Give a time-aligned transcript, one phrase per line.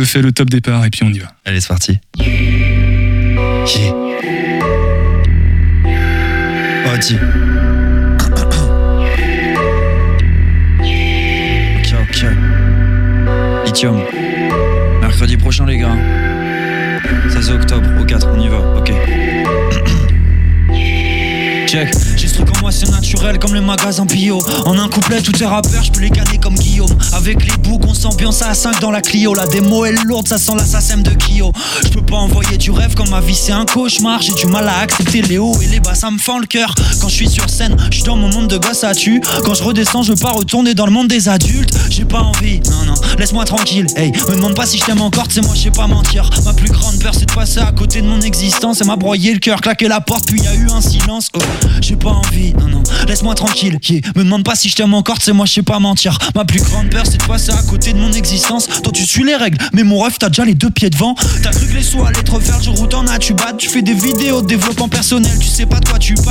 [0.00, 1.34] je fais le top départ et puis on y va.
[1.44, 1.98] Allez, c'est parti.
[6.92, 7.16] Audi.
[11.92, 12.24] ok, ok.
[13.66, 14.00] Lithium.
[15.00, 15.96] Mercredi prochain, les gars.
[17.28, 18.90] 16 octobre au 4, on y va, ok.
[21.68, 22.09] Check.
[23.38, 24.38] Comme les magasins bio.
[24.64, 26.90] En un couplet, tous tes rappeurs, je peux les canner comme Guillaume.
[27.12, 29.34] Avec les boucs, on s'ambiance à 5 dans la Clio.
[29.34, 31.52] La démo est lourde, ça sent l'assassin de Kyo.
[31.84, 34.22] Je peux pas envoyer du rêve quand ma vie c'est un cauchemar.
[34.22, 36.74] J'ai du mal à accepter les hauts et les bas, ça me fend le cœur.
[37.00, 39.20] Quand je suis sur scène, je suis dans mon monde de gosse à tu.
[39.44, 41.76] Quand je redescends, je veux pas retourner dans le monde des adultes.
[41.90, 43.86] J'ai pas envie, non, non, laisse-moi tranquille.
[43.96, 46.30] Hey, me demande pas si je t'aime encore, c'est moi, je sais pas mentir.
[46.44, 48.80] Ma plus grande peur, c'est de passer à côté de mon existence.
[48.80, 51.28] Elle m'a broyé le cœur, claqué la porte, puis y a eu un silence.
[51.34, 51.38] Oh,
[51.82, 53.78] j'ai pas envie, non, non, laisse-moi tranquille.
[54.14, 56.16] Me demande pas si je t'aime encore, c'est moi, je sais pas mentir.
[56.36, 58.68] Ma plus grande peur, c'est de passer à côté de mon existence.
[58.68, 61.16] Toi, tu suis les règles, mais mon rêve, t'as déjà les deux pieds devant.
[61.42, 63.52] T'as cru que les sous allaient te refaire le jour où t'en as, tu bats,
[63.58, 66.29] tu fais des vidéos de développement personnel, tu sais pas de quoi tu parles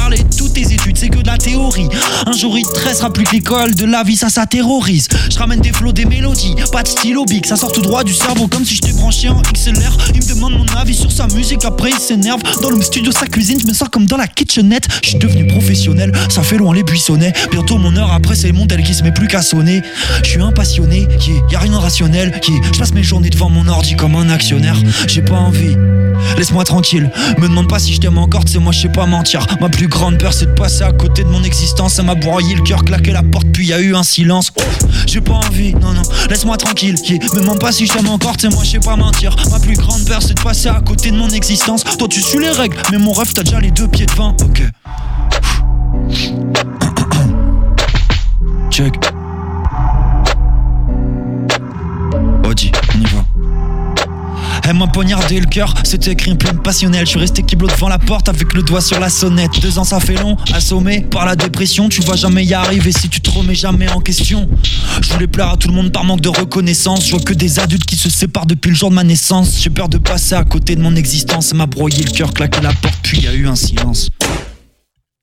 [2.25, 5.07] Un jour, il te restera plus que l'école de la vie, ça, ça terrorise.
[5.29, 8.13] Je ramène des flots, des mélodies, pas de stylo big, ça sort tout droit du
[8.13, 9.97] cerveau comme si je t'ai branché en XLR.
[10.15, 12.41] Il me demande mon avis sur sa musique, après il s'énerve.
[12.61, 14.87] Dans le studio, sa cuisine, je me sens comme dans la kitchenette.
[15.03, 17.33] Je suis devenu professionnel, ça fait loin les buissonnets.
[17.51, 19.81] Bientôt mon heure après, c'est mon tel qui se met plus qu'à sonner.
[20.23, 22.39] Je suis un passionné, yeah, y a rien de rationnel.
[22.47, 22.61] Yeah.
[22.73, 24.77] Je passe mes journées devant mon ordi comme un actionnaire.
[25.07, 25.75] J'ai pas envie.
[26.37, 29.45] Laisse-moi tranquille, me demande pas si je t'aime encore, c'est moi je sais pas mentir.
[29.59, 31.93] Ma plus grande peur c'est de passer à côté de mon existence.
[31.93, 34.51] Ça m'a broyé le cœur, claqué la porte, puis y a eu un silence.
[35.05, 36.95] J'ai pas envie, non, non, laisse-moi tranquille.
[37.09, 39.35] Me demande pas si je t'aime encore, c'est moi je sais pas mentir.
[39.51, 41.83] Ma plus grande peur c'est de passer à côté de mon existence.
[41.83, 44.35] Toi tu suis les règles, mais mon rêve t'as déjà les deux pieds devant.
[44.41, 44.63] Ok.
[48.71, 49.18] Check.
[54.69, 57.03] Elle m'a poignardé le cœur, c'était écrit plein passionnel.
[57.03, 59.59] Je suis resté kiblo devant la porte avec le doigt sur la sonnette.
[59.63, 61.89] Deux ans ça fait long, assommé par la dépression.
[61.89, 64.47] Tu vas jamais y arriver si tu te remets jamais en question.
[65.01, 67.07] Je voulais plaire à tout le monde par manque de reconnaissance.
[67.07, 69.59] Je vois que des adultes qui se séparent depuis le jour de ma naissance.
[69.59, 71.49] J'ai peur de passer à côté de mon existence.
[71.49, 74.09] Elle m'a broyé le cœur, claqué la porte, puis y a eu un silence.